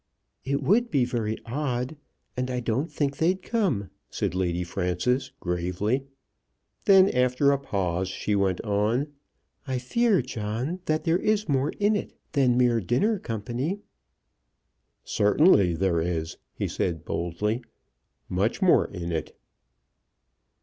"It 0.43 0.63
would 0.63 0.89
be 0.89 1.05
very 1.05 1.37
odd, 1.45 1.95
and 2.35 2.49
I 2.49 2.59
don't 2.59 2.91
think 2.91 3.17
they'd 3.17 3.39
come," 3.43 3.91
said 4.09 4.33
Lady 4.33 4.63
Frances, 4.63 5.31
gravely. 5.39 6.07
Then 6.85 7.07
after 7.11 7.51
a 7.51 7.59
pause 7.59 8.07
she 8.07 8.35
went 8.35 8.59
on. 8.61 9.13
"I 9.67 9.77
fear, 9.77 10.23
John, 10.23 10.79
that 10.85 11.03
there 11.03 11.19
is 11.19 11.47
more 11.47 11.69
in 11.79 11.95
it 11.95 12.15
than 12.31 12.57
mere 12.57 12.81
dinner 12.81 13.19
company." 13.19 13.77
"Certainly 15.03 15.75
there 15.75 16.01
is," 16.01 16.37
he 16.55 16.67
said 16.67 17.05
boldly; 17.05 17.63
"much 18.27 18.59
more 18.59 18.85
in 18.87 19.11
it." 19.11 19.37